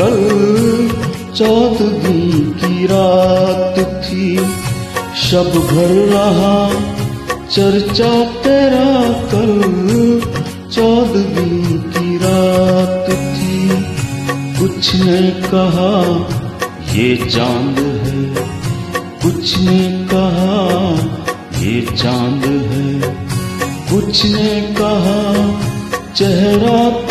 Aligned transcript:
कल 0.00 0.30
चौदवी 1.34 2.32
की 2.32 2.86
रात 2.86 4.04
थी। 4.04 4.36
शब 5.16 5.44
भर 5.44 5.86
रहा, 5.86 6.70
चर्चा 7.46 8.24
तेरा 8.24 9.12
कल 9.12 9.60
चौदवी 10.72 11.78
की 11.78 12.16
रात 12.16 13.10
थी। 13.10 13.68
कुछ 14.58 14.94
ने 14.94 15.30
कहा, 15.30 16.16
ये 16.94 17.16
चाँद 17.16 17.78
है। 17.78 18.24
कुछ 19.22 19.58
ने 19.58 20.08
कहा, 20.14 20.80
ये 21.60 21.96
चाँद 21.96 22.44
है। 22.44 23.00
कुछ 23.92 24.24
ने 24.24 24.74
कहा, 24.80 25.60
चेहरा 26.14 27.09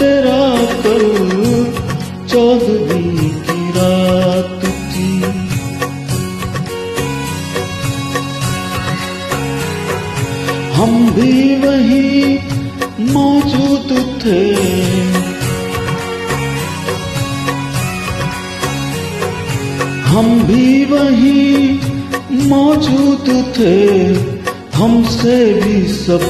हम 10.79 11.11
भी 11.11 11.55
वही 11.55 12.39
मौजूद 12.99 14.21
थे। 14.25 14.53
हम 20.03 20.43
भी 20.43 20.85
वही 20.85 21.79
मौजूद 22.31 23.53
थे। 23.59 24.05
हमसे 24.77 25.53
भी 25.53 25.87
सब 25.87 26.23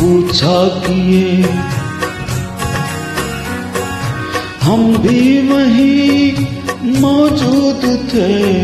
पूछा 0.00 0.68
किए। 0.68 1.44
हम 4.62 4.96
भी 4.96 5.48
वही 5.48 6.32
मौजूद 6.84 8.08
थे। 8.14 8.62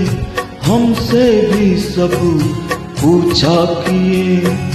हमसे 0.70 1.50
भी 1.52 1.76
सब 1.76 2.40
पूछा 3.02 3.64
किए। 3.64 4.73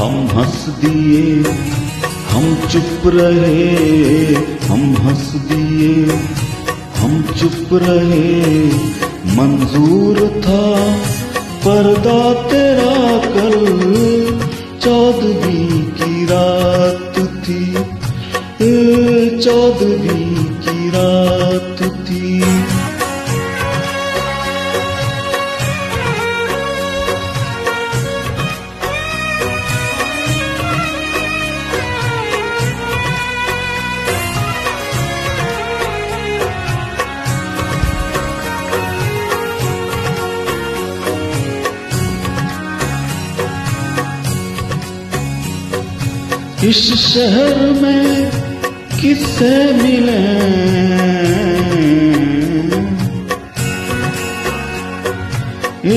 हम 0.00 0.14
हंस 0.26 0.66
दिए, 0.84 1.44
हम 2.30 2.54
चुप 2.68 3.02
रहे, 3.06 4.34
हम 4.66 4.82
हंस 5.02 5.32
दिए, 5.50 6.14
हम 6.96 7.22
चुप 7.40 7.68
रहे। 7.72 8.66
मंजूर 9.36 10.18
था 10.44 10.62
पर्दा 11.64 12.20
तेरा 12.48 13.18
कल, 13.34 13.58
चौदवी 14.82 15.66
की 15.98 16.24
रात 16.24 17.18
थी। 17.44 17.64
चौदवी 19.40 20.29
इस 46.64 46.94
शहर 46.94 47.70
में 47.82 48.30
किससे 49.00 49.72
मिले? 49.72 50.20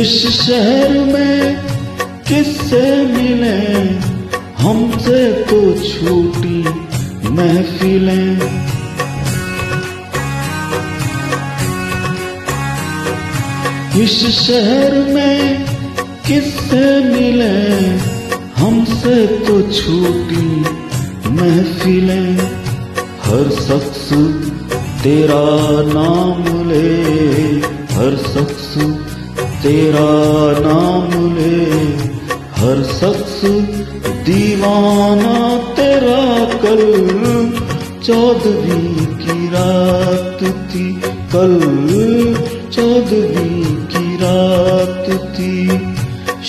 इस 0.01 0.41
शहर 0.41 0.89
में 0.89 1.55
किससे 2.27 3.05
मिले? 3.05 3.89
हमसे 4.63 5.33
तो 5.33 5.59
छूटी 5.73 6.65
महफिलें। 7.29 8.39
इस 14.03 14.47
शहर 14.47 14.93
में 15.13 15.65
किससे 16.27 16.99
मिले? 16.99 18.12
हमसे 19.03 19.25
तो 19.45 19.55
छूटी 19.71 20.47
महफिलें, 21.29 22.37
हर 23.23 23.49
शख्स 23.55 24.07
तेरा 25.03 25.43
नाम 25.87 26.43
ले, 26.67 26.91
हर 27.93 28.15
शख्स 28.27 28.69
तेरा 29.63 30.11
नाम 30.59 31.09
ले, 31.35 31.59
हर 32.59 32.83
शख्स 32.91 33.41
दीवाना 34.25 35.35
तेरा 35.75 36.23
कल 36.63 36.83
चौदवी 38.05 39.05
की 39.17 39.37
रात 39.49 40.43
थी 40.69 40.85
कल 41.33 41.59
चौदवी 42.71 43.63
की 43.91 44.05
रात 44.23 45.11
थी, 45.35 45.55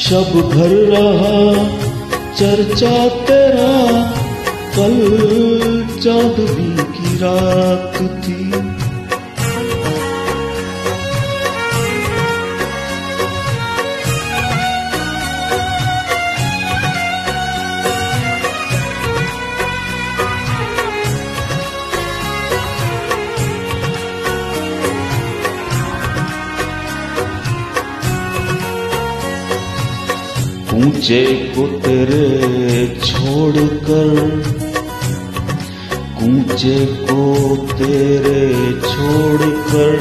शब 0.05 0.41
भर 0.55 0.77
रहा 0.93 1.94
चर्चा 2.39 3.09
तेरा 3.09 3.75
कल 4.77 4.97
चांदनी 6.01 6.71
की 6.93 7.17
रात 7.17 7.99
थी। 8.25 8.64
ऊँचे 30.85 31.25
को 31.55 31.67
तेरे 31.81 32.87
छोड़कर 33.01 34.19
ऊँचे 36.25 36.79
को 37.05 37.57
तेरे 37.73 38.43
छोड़कर, 38.81 39.97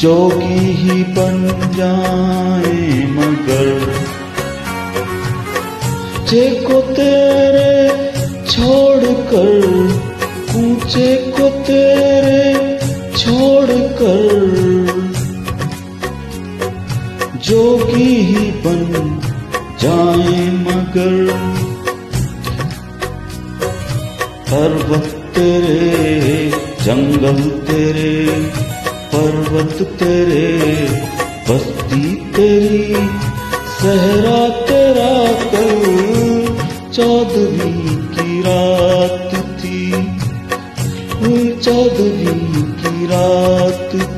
जोगी 0.00 0.60
ही 0.80 1.02
बन 1.16 1.42
जाए 1.76 3.06
मगर। 3.08 3.68
ऊँचे 6.20 6.48
को 6.64 6.80
तेरे 6.92 7.72
छोड़कर 8.46 9.52
ऊँचे 10.58 11.14
को 11.30 11.48
तेरे 11.66 12.42
छोड़कर, 13.18 14.26
जोगी 17.44 18.14
ही 18.24 18.50
बन 18.62 19.17
जाए 19.80 20.40
मगर 20.56 21.14
पर्वत 24.50 25.08
तेरे, 25.34 26.50
जंगल 26.82 27.40
तेरे, 27.66 28.14
पर्वत 29.14 29.82
तेरे, 29.98 30.46
बस्ती 31.48 32.14
तेरी, 32.36 32.94
सहरा 33.80 34.48
तेरा 34.66 35.12
कल 35.52 35.72
चौदवी 36.92 37.72
की 38.14 38.40
रात 38.40 39.34
थी 39.60 39.92
चौदवी 41.56 42.34
की 42.80 43.06
रात 43.06 43.90
थी 43.94 44.17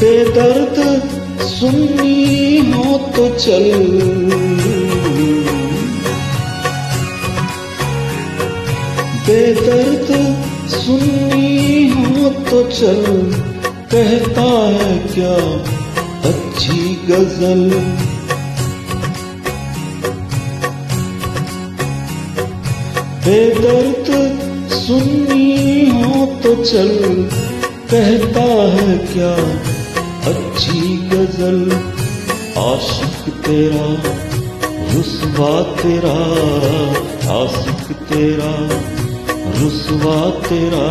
बेदर्द 0.00 0.76
सुन्नी 1.42 2.58
हो 2.72 2.98
तो 3.16 3.28
चल। 3.38 3.64
बेदर्द 9.26 10.10
सुन्नी 10.74 11.88
हो 11.88 12.30
तो 12.50 12.62
चल। 12.70 13.02
कहता 13.92 14.46
है 14.76 14.98
क्या 15.14 15.34
अच्छी 16.30 16.94
गज़ल? 17.08 17.64
बेदर्द 23.26 24.12
सुननी 24.72 25.90
हो 25.90 26.26
तो 26.42 26.54
चल। 26.64 26.94
कहता 27.90 28.46
है 28.72 28.96
क्या 29.12 29.34
अच्छी 30.26 30.96
गज़ल, 30.96 31.70
आशिक 32.58 33.34
तेरा, 33.34 33.86
रुसवा 34.94 35.62
तेरा, 35.62 36.16
आशिक 37.34 37.96
तेरा, 37.96 38.52
रुसवा 39.60 40.30
तेरा, 40.30 40.86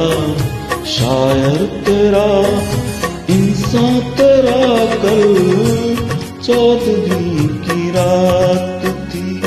शायर 0.85 1.65
तेरा, 1.85 2.25
इंसान 3.35 3.99
तेरा, 3.99 4.59
कल 4.95 5.21
चौदहवीं 6.43 7.47
की 7.47 7.89
रात 7.91 8.85
थी 9.09 9.41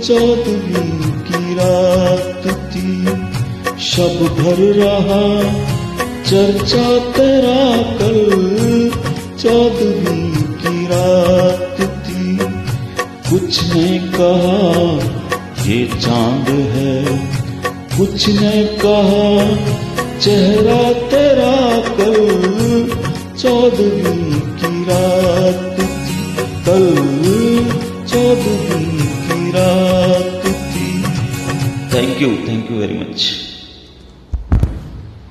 चौदहवीं 0.00 1.12
की 1.22 1.54
रात 1.54 2.46
थी, 2.70 3.04
शब 3.80 4.26
भर 4.38 4.62
रहा 4.72 5.73
चर्चा 6.24 6.98
तेरा 6.98 7.82
कल 7.98 8.18
चौदहवीं 9.42 10.30
की 10.42 10.86
रात 10.86 11.80
थी। 11.80 12.38
कुछ 13.30 13.74
ने 13.74 13.98
कहा, 13.98 14.58
ये 15.64 15.90
चाँद 16.00 16.48
है। 16.48 17.04
कुछ 17.98 18.28
ने 18.28 18.64
कहा, 18.64 19.56
चेहरा 20.18 20.92
तेरा 20.92 21.54
कल 21.88 22.16
चौदहवीं 23.38 24.40
की 24.40 24.84
रात 24.84 25.78
थी। 25.78 26.36
कल 26.66 26.86
चौदहवीं 28.06 29.06
की 29.06 29.50
रात 29.50 30.46
थी। 30.46 31.02
Thank 31.94 32.22
you 32.22 32.28
thank 32.28 32.70
you 32.70 32.76
very 32.76 32.94
much 32.94 33.43